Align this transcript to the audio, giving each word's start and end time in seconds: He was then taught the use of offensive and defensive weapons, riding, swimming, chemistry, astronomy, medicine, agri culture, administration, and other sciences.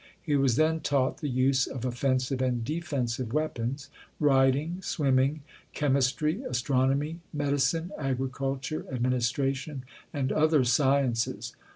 He 0.19 0.35
was 0.35 0.55
then 0.55 0.79
taught 0.79 1.19
the 1.19 1.29
use 1.29 1.67
of 1.67 1.85
offensive 1.85 2.41
and 2.41 2.65
defensive 2.65 3.33
weapons, 3.33 3.87
riding, 4.19 4.81
swimming, 4.81 5.41
chemistry, 5.73 6.41
astronomy, 6.41 7.19
medicine, 7.31 7.91
agri 7.99 8.29
culture, 8.31 8.83
administration, 8.91 9.85
and 10.11 10.31
other 10.31 10.63
sciences. 10.63 11.55